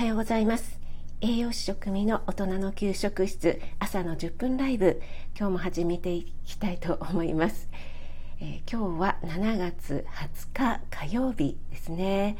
[0.00, 0.80] はようございます。
[1.20, 5.02] 栄養士食味の大人の給食室朝の10分ライブ。
[5.38, 7.68] 今日も始めていきたいと思います、
[8.40, 10.06] えー、今日は7月
[10.54, 12.38] 20日火曜日ですね、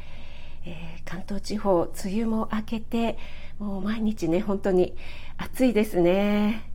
[0.65, 3.19] えー、関東地方梅雨も明けて
[3.59, 4.95] もう毎日ね本当に
[5.37, 6.70] 暑いですね、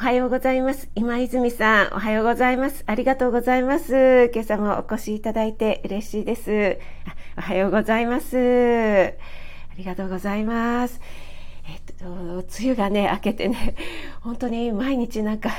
[0.00, 0.88] はようございます。
[0.94, 2.84] 今泉さん、おはようございます。
[2.86, 4.30] ありがとうございます。
[4.32, 6.78] 今朝もお越しいただいて嬉しいです。
[7.36, 8.34] おはようございます。
[8.38, 11.02] ありがとうございます。
[11.68, 13.74] えっと、梅雨がね、明けてね、
[14.22, 15.50] 本当に毎日なんか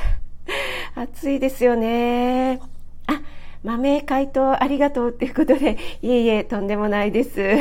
[0.95, 2.59] 暑いですよね。
[3.05, 3.21] あ、
[3.63, 7.57] 豆回答ありがとうっていうことで、いえいえ、とんでもないです。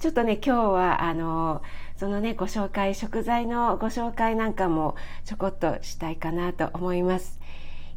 [0.00, 1.62] ちょっとね、今日は、あの、
[2.02, 7.38] そのね、ご紹介、食材のご紹介なんかもちょこっとしたいかなと思います。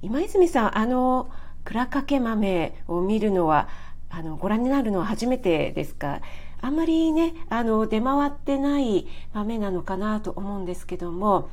[0.03, 1.31] 今泉さん、あの、
[1.63, 3.67] 倉掛け豆を見るのは、
[4.11, 6.21] あの、ご覧になるのは初めてですか？
[6.61, 11.49] あんまりね、あの、出回ってない豆なのかなと思うんですけども、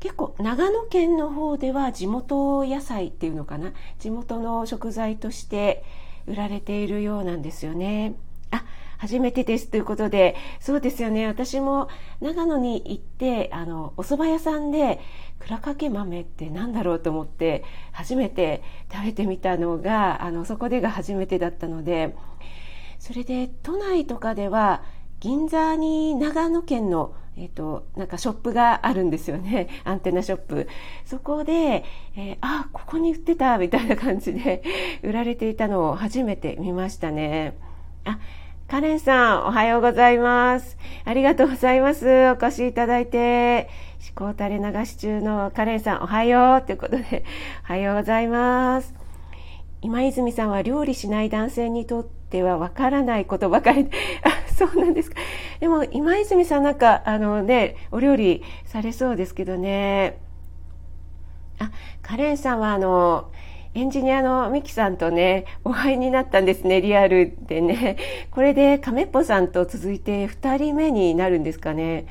[0.00, 3.74] 結構長野県の方では地元野菜っていうのかな？
[4.00, 5.84] 地元の食材として
[6.26, 8.16] 売られているようなんですよね。
[8.50, 8.64] あ、
[9.00, 11.26] 初めてですということで、そうですよね。
[11.26, 11.88] 私も
[12.20, 15.00] 長野に行って、あの、お蕎麦屋さんで、
[15.38, 22.14] 倉掛け豆って何だろうと思って、初めて食べてみたのが、あの、そこでが初めてだったので、
[22.98, 24.82] それで、都内とかでは、
[25.18, 29.68] 銀座に長野県の、えっ、ー、と、なんかショップがあるんですよね。
[29.84, 30.68] アンテナショップ。
[31.06, 31.84] そこで、
[32.16, 34.62] えー、あ、ここに売ってたみたいな感じで
[35.02, 37.56] 売られていたのを初めて見ましたね。
[38.04, 38.18] あ、
[38.70, 40.78] カレンさん、おはようございます。
[41.04, 42.06] ありがとうございます。
[42.06, 43.68] お越しいただいて。
[44.16, 47.24] 思考垂れ流し中のカレンさん、おはようということで、
[47.68, 48.94] おはようございます。
[49.82, 53.90] 今泉さんは料理しない男性にとってはわからないことばかり。
[54.22, 55.16] あ、 そうなんですか。
[55.58, 60.20] でも、今泉さんなんか、あのね、お料理されそうですけどね。
[61.58, 63.32] あ、カレンさんはあの、
[63.72, 67.96] エンジニアのミキさんとね、お会いになったんですね、リアルでね。
[68.32, 72.06] これで亀っぽさんと続いて2人目になるんですかね。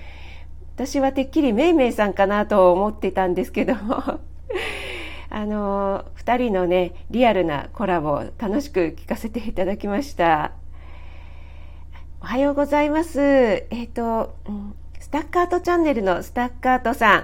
[0.75, 4.02] 私はてっきりめいめいさんかなと思ってたんですけども。
[5.30, 10.53] あの、2人のね、リアルなコラボ、楽しく聞かせていただきました。
[12.22, 13.20] おはようございます。
[13.20, 14.34] えっ、ー、と、
[15.00, 17.24] スタッカートチャンネルのスタッカートさん。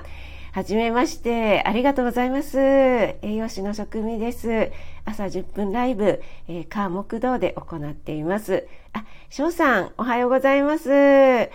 [0.56, 2.58] はじめまして、ありがとうございます。
[2.58, 4.72] 栄養士の職味です。
[5.04, 8.66] 朝10分ライブ、えー、火木道で行っています。
[8.94, 10.88] あ、翔さん、おはようございます。
[10.90, 11.50] 今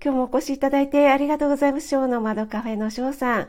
[0.00, 1.88] 日もお越しいただいてありがとうございます。
[1.88, 3.48] 翔の窓カフェの翔さん、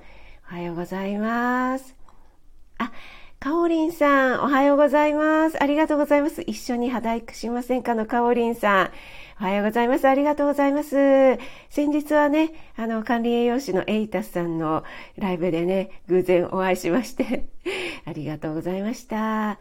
[0.51, 1.95] おはようございます。
[2.77, 2.91] あ、
[3.39, 5.63] かおりんさん、おはようございます。
[5.63, 6.41] ありがとうございます。
[6.41, 7.95] 一緒に肌育しませんか？
[7.95, 8.91] のかおりんさん。
[9.39, 10.05] おはようございます。
[10.05, 10.95] ありがとうございます。
[11.69, 14.83] 先日はね、あの、管理栄養士のエイタスさんの
[15.17, 17.45] ライブでね、偶然お会いしまして
[18.05, 19.51] ありがとうございました。
[19.51, 19.57] あ、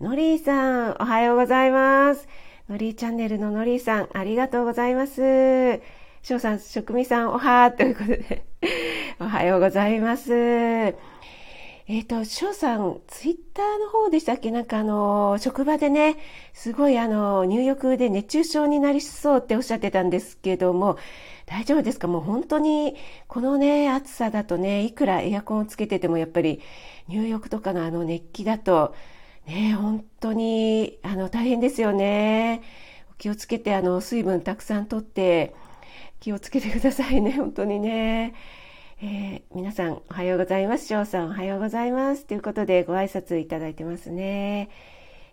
[0.00, 2.26] のりーさん、おはようございます。
[2.70, 5.78] のりーチャンネルののりーさん、ありがとうございます。
[6.22, 8.44] しょうさん、職味さん、おはーということで
[9.20, 10.94] おはようございます。
[11.90, 14.50] えっ、ー、と、翔さん、ツイッターの方でしたっけ？
[14.50, 16.18] なんかあの、職場でね、
[16.52, 20.98] すごいあの、入浴で熱中症になりそうっておっしゃってたんですけども、
[21.46, 22.06] 大丈夫ですか？
[22.06, 22.94] もう本当に、
[23.26, 26.60] このね、暑さだとね、いくらエアコンをつけててもやっぱり、
[27.08, 28.94] 入浴とかのあの熱気だと、
[29.46, 32.60] ね、本当に、あの、大変ですよね。
[33.16, 35.54] 気をつけて、あの、水分たくさんとって、
[36.20, 38.34] 気をつけてくださいね、本当にね。
[39.00, 40.88] えー、皆さんおはようございます。
[40.88, 42.24] 翔さんおはようございます。
[42.24, 44.70] ということでご挨拶いただいてますね。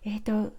[0.04, 0.52] えっ、ー、と、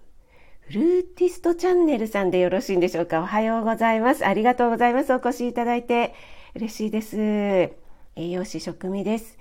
[0.68, 3.22] フルーティストチャンネルさんでよろしいんでしょうか？
[3.22, 4.28] おはようございます。
[4.28, 5.14] ありがとうございます。
[5.14, 6.14] お越しいただいて
[6.54, 7.18] 嬉しいです。
[7.18, 7.72] 栄
[8.18, 9.38] 養士食味です。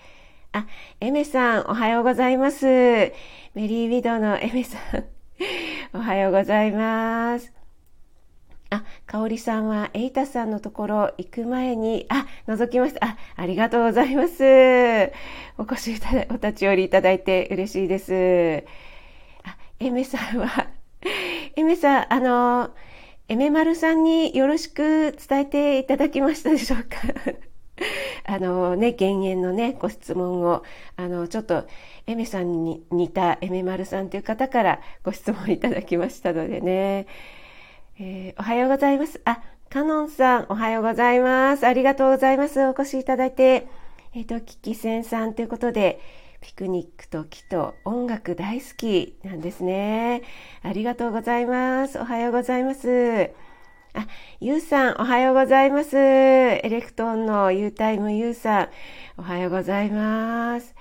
[0.53, 0.69] あ、
[1.01, 2.67] エメさんおはようございます。
[2.67, 3.13] メ
[3.57, 5.05] リーウィドウのエメさん
[5.93, 7.53] おはようございます。
[9.09, 13.07] あ、かおりさんは、エイタさんのところ行く前に、あ、覗きました。
[13.07, 15.13] あ、ありがとうございます。
[15.59, 18.65] お越しいただ、お立ち寄りいただいて嬉しいです。
[19.45, 20.69] あ、エメさんは、
[21.57, 22.71] エメさん、あの、
[23.29, 26.99] エメマルさんによろしく伝えていただきましたでしょうか？
[28.25, 30.63] あのね、減塩のね、ご質問を、
[30.97, 31.67] あの、ちょっと、
[32.07, 37.07] エメさんに似たエメマルさんという方からご質問いただきましたのでね、
[37.99, 39.23] えー、おはようございます。
[39.25, 39.41] あ、
[39.71, 41.67] カノンさん、おはようございます。
[41.67, 42.61] ありがとうございます。
[42.67, 43.69] お越しいただいて。
[44.13, 45.99] えっ、ー、と、キキセンさんということで、
[46.43, 50.21] ピクニックと木と音楽大好きなんですね。
[50.63, 51.99] ありがとうございます。
[51.99, 53.31] おはようございます。
[53.95, 54.07] あ、
[54.41, 55.97] ゆうさん、おはようございます。
[55.97, 58.69] エレクトーンのユータイムゆうさん、
[59.17, 60.75] おはようございます。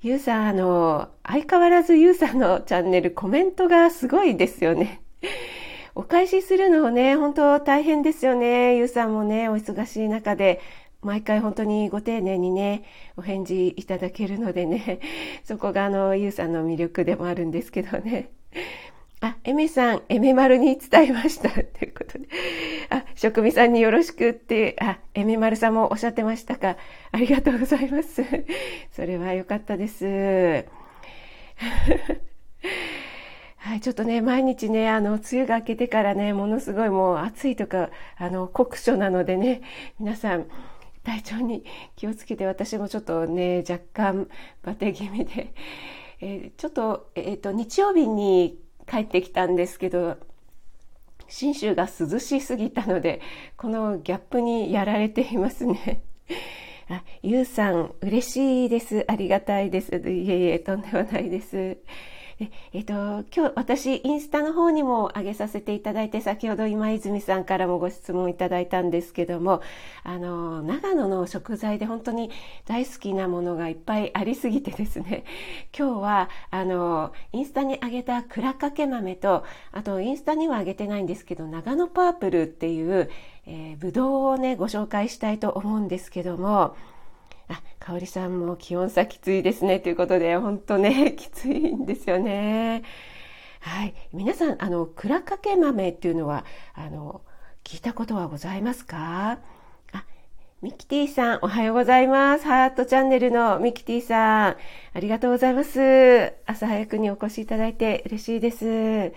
[0.00, 5.02] ゆうさん、あの、相変わらずゆうさんのチャンネルコメントがすごいですよね。
[5.96, 8.76] お返しするのをね、本当大変ですよね。
[8.76, 10.60] ゆうさんもね、お忙しい中で、
[11.02, 12.82] 毎回本当にご丁寧にね、
[13.16, 14.98] お返事いただけるのでね、
[15.44, 18.30] そこがあの、ゆうさんの魅力でもあるんですけどね。
[19.20, 21.48] あ、エメさん、エメ丸に伝えました。
[21.78, 22.26] ということで。
[22.90, 26.76] あ、職味さんによろしくって、あ、エメ丸さんもおっしゃってましたか。
[27.12, 28.24] ありがとうございます。
[28.90, 30.64] それは良かったです。
[33.64, 37.88] はい、ちょっとね、毎日ね、あの、梅雨が明けてからね、ものすごいもう暑いとか、
[38.18, 39.62] あの、酷暑なのでね、
[39.98, 40.48] 皆さん、
[41.02, 41.64] 体調に
[41.96, 44.28] 気をつけて、私もちょっとね、若干
[44.62, 45.54] バテ気味で、
[46.20, 50.18] えー、ちょっと、えっ、ー、と、日曜日に帰ってきたんですけど、
[51.26, 53.22] 信州が涼しすぎたので、
[53.56, 56.02] このギャップにやられていますね。
[56.90, 59.06] あ、ゆうさん、嬉しいです。
[59.08, 59.96] ありがたいです。
[59.96, 61.78] いえいえ、とんでもないです。
[62.72, 69.62] えっと、今日私インスタの方にも上げさせていただいて先ほど今泉さんからもご質問いただいたんですけども
[70.02, 72.30] あの長野の食材で本当に
[72.66, 75.24] 大好きなものがいっぱいありすぎてですね
[75.76, 83.10] 今日はあのインスタに上げたクラかけ豆とあとインスタには上げてないんですけど長野パープルっていう、
[83.46, 86.76] えー、ぶどうをねご紹介したいと思うんですけども
[87.48, 92.82] あ、かおりさんも気温差きついですねということで、本当ね、 きついんですよね。
[93.60, 93.94] はい。
[94.12, 96.44] 皆さん、あの、倉掛け豆っていうのは、
[96.74, 97.22] あの、
[97.64, 99.38] 聞いたことはございますか？
[99.92, 100.04] あ、
[100.60, 102.44] ミキティさん、おはようございます。
[102.44, 104.56] ハートチャンネルのミキティさん、
[104.94, 106.34] ありがとうございます。
[106.46, 109.14] 朝早くにお越しいただいて嬉しいです。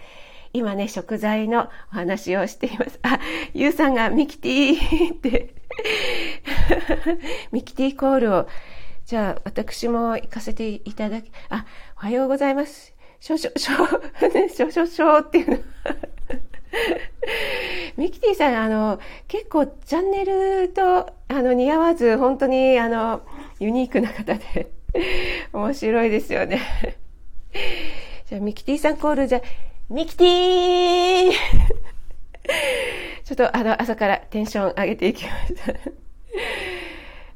[0.54, 3.00] 今ね、食材のお話をしています。
[3.04, 3.20] あ、
[3.54, 5.56] ゆうさんがミキティって
[7.52, 8.48] ミキティコールを、
[9.06, 11.66] じゃあ私も行かせていただき、あ、
[11.98, 12.94] おはようございます。
[13.20, 13.74] しょしょ、しょ、
[14.34, 15.58] ね、しょしょしょっていうの。
[17.98, 23.22] ミキティさん、あの、結構チャンネルと、あの、似合わず、本当に、あの、
[23.60, 24.72] ユニークな方で、
[25.54, 26.62] 面白いですよね。
[28.28, 29.42] じゃあ、ミキティさんコール、じゃあ、
[29.90, 31.32] ミキティー
[33.28, 35.74] ちょっとあの朝からテンション上げていきました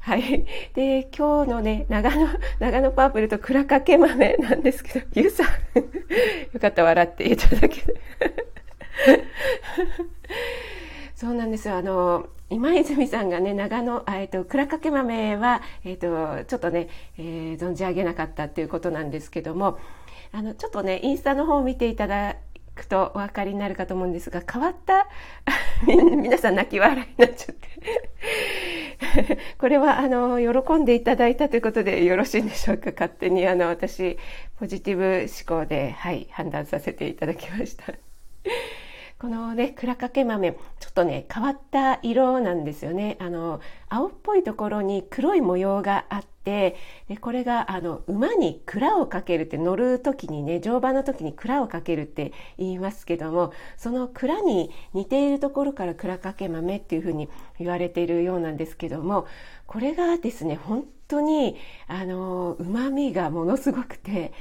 [0.00, 0.46] はい。
[0.74, 2.28] で、今日のね、長野、
[2.58, 5.46] 長野パープルと倉掛け豆なんですけど、ゆうさん、
[6.54, 7.82] よかった笑っていただけ。
[11.14, 11.76] そうなんですよ。
[11.76, 19.78] あの、今泉さんがね、長野、えっ、と、倉掛豆は、えっ、ー、と、ちょっとね、えー、存じ上げなかったっていうことなんですけども、
[20.32, 22.36] あのちょっとねインスタの方を見ていただ
[22.74, 25.08] くとお分かりになるかと思うんですが変わった
[26.16, 34.16] 皆さん泣き笑いになっちゃってこれはあの喜んでいただいたということでよろしいんでしょうか勝手にあの私
[34.58, 38.11] ポジティブ思考で、はい、判断させていただきました。
[39.22, 40.58] このね、倉掛け豆、ちょ
[40.90, 43.16] っとね、変わった色なんですよね。
[43.20, 46.74] あの、青っぽいところに黒い模様があって、
[47.06, 57.28] でこれが、あの、馬に蔵をかけるって乗る時にね、乗馬の時に蔵をかけるって言いますけども、その蔵に似ているところから蔵掛け豆っていうふうに
[57.60, 59.28] 言われているようなんですけども、
[59.68, 61.54] これがですね、本当に、
[61.86, 64.32] あの、旨味がものすごくて、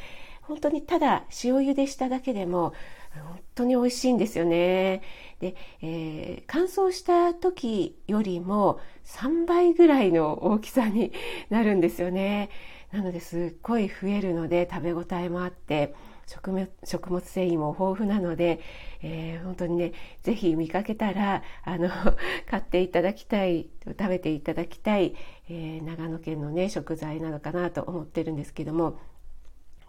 [0.52, 2.74] 本当にただ塩茹でしただけでも
[3.14, 5.02] 本当に美味しいんですよね。
[5.40, 11.12] で、えー、乾燥した時よりも3倍ぐらいの大きさに
[11.50, 12.50] なるんですよね。
[12.92, 15.96] なのですっごい増えるので食べ応えもあって
[16.28, 18.60] 食物食物繊維も豊富なので、
[19.02, 21.90] えー、本当にね是非見かけたらあの
[22.50, 25.16] 買っていただきたい食べていただきたい、
[25.50, 29.00] えー、長野県のね食材なのかなと思ってるんですけども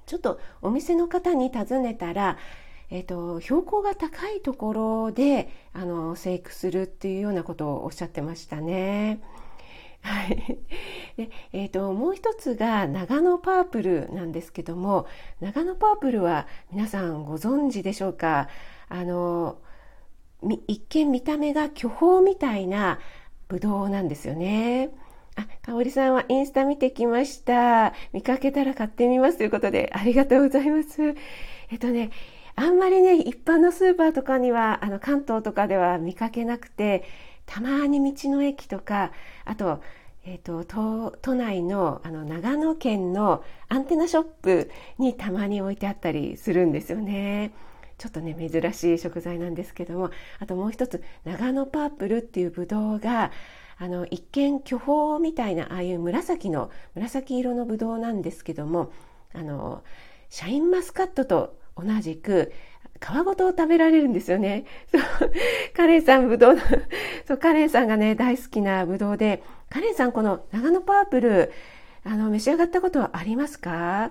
[0.07, 2.39] ちょっとお店の方に尋ねたら
[2.95, 9.23] えーと、標高が高いところであの生育するっていうようなことをおっしゃってましたね。
[10.03, 10.59] はい。
[11.17, 15.07] で、えっ、と、もう一つが長野パープルなんですけども、
[15.41, 18.49] 長野パープルは皆さんご存知でしょうか？
[18.91, 19.57] あの、
[20.67, 22.99] 一見見た目が巨峰みたいな
[23.49, 24.91] ブドウなんですよね。
[25.37, 27.95] あ、かおりさんはインスタ見てきました。
[28.13, 31.15] 見かけたら買ってみますということで、ありがとうございます。
[31.71, 32.11] えっとね、
[32.55, 37.05] あんまりね一般のスーパーとかにはあの関東とかでは見かけなくて
[37.47, 39.13] たまに道の駅とか
[39.45, 39.83] あと,、
[40.25, 47.53] えーと、都都内のあの長野県のアンテナショップにたまに置いてあったりするんですよね。
[47.99, 53.31] ちょっとね珍しい食材なんですけどもあともう一つ長野パープルっていうブドウが
[53.79, 58.93] あの一見巨峰みたいなああいう紫の紫色のブドウなんですけども
[59.33, 59.85] あの
[60.31, 62.53] シャインマスカットと同じく
[63.01, 64.65] 皮ごと食べられるんですよね。
[64.91, 65.03] そう
[65.77, 66.59] カレンさんぶどう
[67.27, 71.53] そうカレンさんがね大好きなぶどうでカレンさんこの長野パープル
[72.05, 74.11] あの召し上がったことはありますか？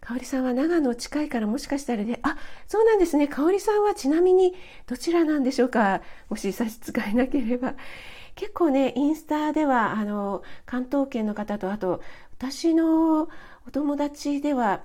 [0.00, 2.36] 香織さんは長野近いからもしかしたらね、あ、
[2.68, 3.26] そうなんですね。
[3.26, 4.54] 香織さんはちなみに
[4.86, 6.02] どちらなんでしょうか？
[6.28, 7.74] もし差し支えなければ。
[8.34, 12.02] 結構ね、インスタでは、あの、関東圏の方と、あと、
[12.36, 13.28] 私の
[13.66, 14.82] お友達では、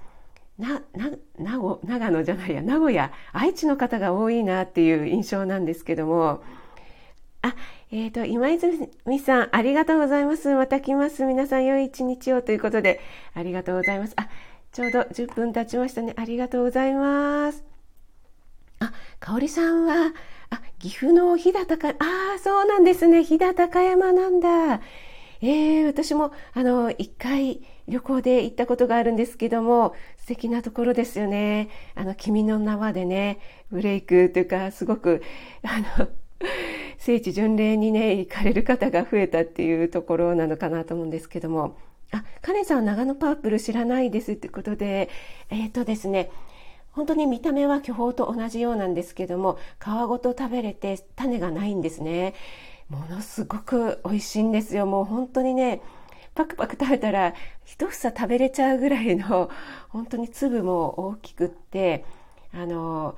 [0.59, 6.43] な、な、長長野じゃないや、名古屋、愛知の方が多いなっていう印象なんですけども、
[7.41, 7.55] あ、
[7.91, 8.89] えっ、ー、と、今泉
[9.19, 10.53] さん、ありがとうございます。
[10.53, 11.23] また来ます。
[11.23, 12.99] 皆さん、良い一日をということで、
[13.33, 14.13] ありがとうございます。
[14.17, 14.27] あ、
[14.73, 16.13] ちょうど10分経ちましたね。
[16.17, 17.63] ありがとうございます。
[18.79, 20.13] あ、かおりさんは、
[20.49, 21.95] あ、岐阜の飛騨高、あ
[22.35, 23.23] あ、そうなんですね。
[23.23, 24.81] 飛騨高山なんだ。
[25.41, 31.69] えー、私も、あの、一回旅行で行ったことがあるんですけども、素敵なところですよね。
[31.95, 33.39] あの、君の名はでね、
[33.71, 35.23] ブレイクというか、すごく、
[35.63, 36.07] あの、
[36.97, 41.77] 聖地巡礼にね、行かれる方が増えたっていうところなのかなと思うんですけども、
[42.11, 45.09] あ、カレンさんは長野パープル知らないですってことで、
[45.49, 46.31] えっ、ー、とですね、
[46.91, 52.33] 本当に見た目は巨峰と同じようなんですけども、皮ごと食べれて種がないんですね。
[52.89, 54.85] ものすごく美味しいんですよ。
[54.85, 55.81] もう本当にね、
[56.39, 57.33] パクパク食べたら
[57.65, 59.49] 一房食べれちゃうぐらいの
[59.89, 62.05] 本当に粒も大きくって
[62.53, 63.15] あの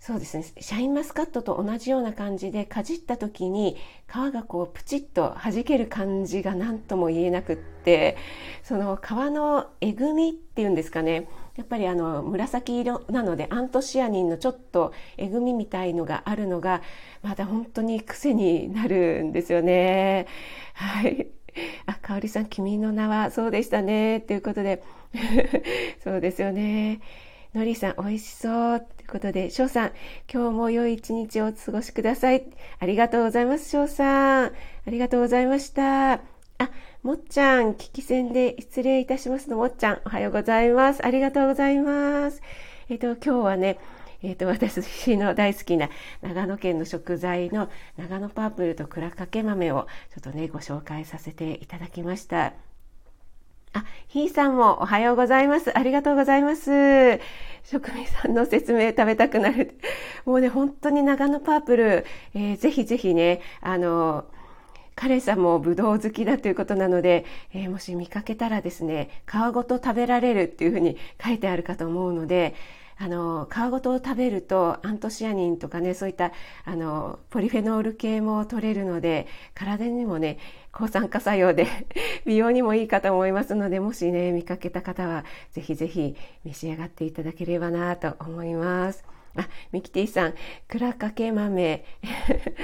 [0.00, 8.16] そうですねシャインマスカットと同じような感じでかじった時に皮がこうプチッと弾ける感じが何とも言えなくって
[8.62, 16.82] その皮のえぐみっていうんですかねやっぱりあの紫色なのでアントシアニンのちょっとえぐみみたいのがあるのが
[17.22, 20.26] また本当に癖になるんですよね。
[20.74, 21.28] はい。
[21.86, 24.20] あ、かおりさん、君の名はそうでしたね。
[24.20, 24.82] ということで、
[26.02, 27.00] そうですよね。
[27.54, 28.80] のりさん、美味しそう。
[28.80, 29.92] ということで、翔さん、
[30.32, 32.44] 今日も良い一日をお過ごしください。
[32.80, 34.46] ありがとうございます、翔さん。
[34.46, 34.52] あ
[34.88, 36.14] りがとうございました。
[36.14, 36.20] あ、
[37.04, 41.04] もっちゃん、聞き戦で失礼いたしますのもっちゃん、おはようございます。
[41.04, 42.40] ありがとうございます。
[42.88, 43.78] えっ、と、今日はね、
[44.22, 44.80] えっ、と、私
[45.18, 45.90] の大好きな
[46.22, 47.68] 長野県の食材の
[47.98, 52.54] 長野パープルと倉掛豆をちょっとね、ご紹介させていただきました。
[53.74, 55.76] あ、ひーさんもおはようございます。
[55.76, 57.20] ありがとうございます。
[57.64, 59.78] 職人さんの説明食べたくなる。
[60.24, 64.24] もうね、本当に長野パープル、えー、ぜひぜひね、あの、
[64.94, 72.54] 彼さんもブドウ好きだということなので、えー、もし見かけたらですね、皮ごと食べられるっていうふうに書いてあるかと思うので、
[72.96, 76.32] あの皮ごと食べるとアントシアニンとかねそういった
[76.64, 80.38] あのポリフェノール系も取れるので体にもね
[80.72, 81.66] 抗酸化作用で
[82.24, 89.13] 美容にもいいかと思いますのでもしね見かけた方はぜひぜひ召し上がっていただければなと思います。
[89.36, 90.34] あ、ミキティさん、
[90.68, 91.84] 倉掛豆、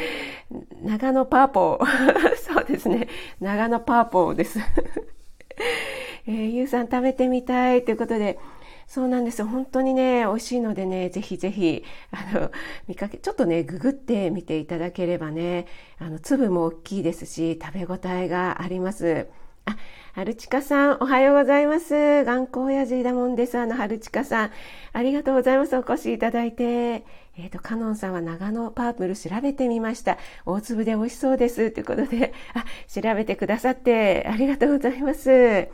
[0.82, 2.36] 長野パーポー。
[2.36, 3.08] そうですね。
[3.40, 4.58] 長野パーポーです。
[6.26, 8.38] えー、ゆうさん食べてみたいということで、
[8.86, 9.44] そうなんです。
[9.44, 12.50] 本当にね、美味しいのでね、ぜひぜひ、あの、
[12.88, 15.66] 見かけ、ちょっとね、ググってみていただければね、
[15.98, 19.28] あの、粒も大きいですし、食べ応えがあります。
[19.66, 19.76] あ、
[20.14, 22.24] はるちかさん、おはようございます。
[22.24, 23.58] 頑固親父だもんです。
[23.58, 24.50] あの、はるちかさん。
[24.92, 25.76] ありがとうございます。
[25.76, 26.64] お越しいただいて。
[26.64, 30.18] えっ、ー、と、カノンさんは長野パープル調べてみました。
[30.46, 31.70] 大粒で美味しそうです。
[31.70, 35.68] ということで、あ、調べてくださってありがとうございます。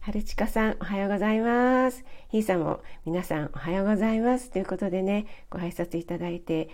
[0.00, 2.04] 春近さん、おはようございます。
[2.30, 4.50] ひーさんも皆さんおはようございます。
[4.50, 6.70] ということでね、ご挨拶いただいて、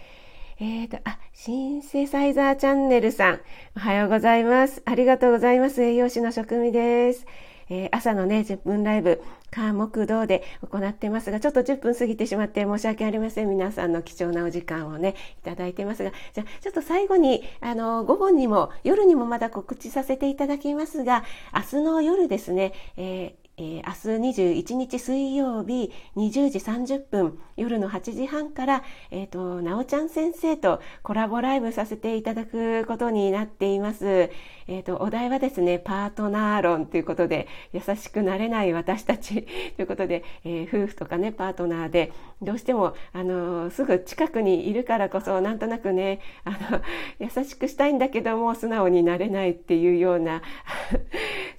[0.60, 3.40] えーと、あ、シンセサイザーチャンネルさん、
[3.76, 4.82] おはようございます。
[4.84, 5.82] ありがとうございます。
[5.82, 7.26] 栄養士の職味です。
[7.70, 9.20] えー、朝のね、10分ライブ、
[9.50, 13.50] 火木道で行ってますが、ちょっと10分過ぎてしまって申し訳ありません。
[13.50, 28.82] 皆さんの貴重なお時間をね、いただいてますが、じゃあ、ちょっと最後に、あの、午後にも、夜にもまだ告知させていただきますが、明日の夜ですね、えーえー、明日21日水曜日20時30分夜の8時半から、
[29.12, 34.30] えっ、ー、と、なおちゃん先生とコラボライブさせていただくことになっています。
[34.66, 39.42] えーと、お題はですねパートナー論ということで優しくなれない私たち
[39.76, 46.80] ということで、え、夫婦とかねパートナーでどうしてもあのすぐ近くにいるからこそなんとなくねあの
[47.18, 50.42] 優しくしたいんだけども素直になれないっていうような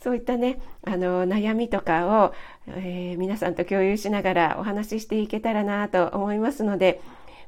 [0.05, 2.33] そういったねあの悩みとかを、
[2.67, 7.01] えー、皆さんと共有しながらお話ししていけたらなと思いますので。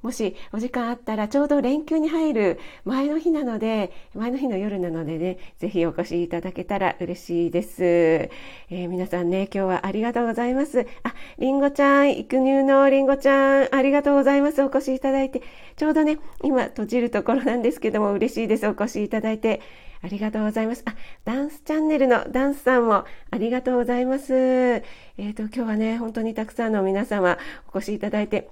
[0.04, 7.84] もしお時間あったらちょうど連休に入る前の日なので、前の日の夜なのでね、ぜひお越しいただけたら嬉しいです。
[7.84, 10.86] えー、皆さんね、今日はありがとうございます。
[11.02, 14.62] あ、りんごちゃん、育乳のりんごちゃん、ありがとうございます。
[14.62, 15.42] お越しいただいて。
[15.78, 18.68] ちょうどね、今閉じるところなんですけども、嬉しいです。
[18.68, 19.62] お越しいただいて。
[20.02, 20.84] ありがとうございます。
[20.86, 24.34] あ、ダンスチャンネルのダンスさんもありがとうございます。
[24.34, 27.38] えっ、ー、と、今日はね、本当にたくさんの皆様
[27.74, 28.50] お越しいただいて、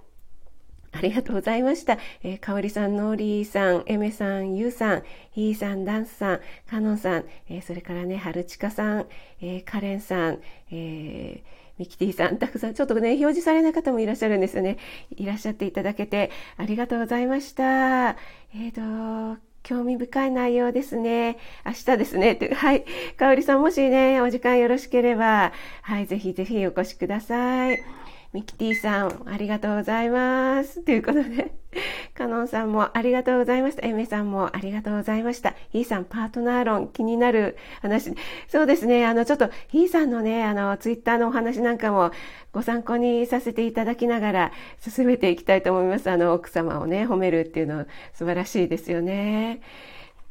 [0.92, 1.98] ありがとうございました。
[2.24, 9.08] えー、かおりさん、のーりーさん、えめさん、ゆうさん、ひーさん、ダンスさん、かのんさん、えー、それからね、はるちかさん、
[9.42, 10.40] えー、かれんさん、
[10.72, 11.44] えー、
[11.78, 14.78] ミキティさん、たくさん、ちょっとね、表示されない方もいらっしゃるんですよね。
[15.18, 18.12] いらっしゃっていただけて、ありがとうございました。
[18.12, 21.38] えっ、ー、と、興味深い内容ですね。
[21.66, 22.38] 明日ですね。
[22.54, 22.86] はい。
[23.18, 28.05] かおりさん、もしね、お時間よろしければ、はい、ぜひぜひお越しください。
[28.36, 30.82] ミキティさん、ありがとうございます。
[30.82, 31.54] ということで、
[32.16, 33.88] カノンさんもありがとうございました。
[33.88, 35.54] エメさんもありがとうございました。
[35.70, 38.14] ヒーさん、パートナー論、気になる話。
[38.50, 42.12] そうですね、あの、ちょっと、ヒーさんのね、あの、ツイッターのお話なんかも
[42.52, 44.52] ご参考にさせていただきながら
[44.82, 46.12] 進めていきたいと思います。
[46.12, 49.62] あの、奥様をね、褒めるっていうの素晴らしいですよね。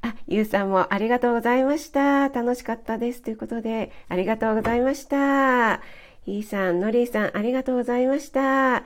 [0.02, 2.28] あ、ゆうさんもありがとうございました。
[2.28, 3.22] 楽しかったです。
[3.22, 5.80] ということで、ありがとうございました。
[6.24, 8.76] ひーさん、のりーさん、ありがとうございました。
[8.76, 8.82] あ、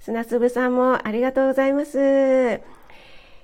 [0.00, 2.60] 砂粒さんもありがとうございます。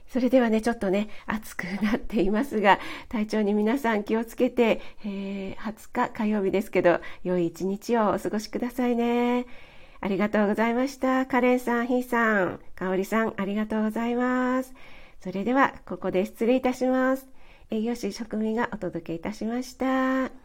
[0.09, 9.47] それではね、ちょっとね、暑くなっていますが、体調に皆さん気をつけて、えー、20日火曜日ですけど、良い一日をお過ごしくださいね。
[10.01, 11.27] ありがとうございました。
[11.27, 14.73] カレンさん、ヒーさん、かおりさん、ありがとうございます。
[15.21, 17.27] それでは、ここで失礼いたします。
[17.71, 20.44] 栄養士職味がお届けいたしました。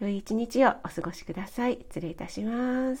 [0.00, 1.78] 良い一日をお過ごしください。
[1.90, 2.98] 失礼いたします。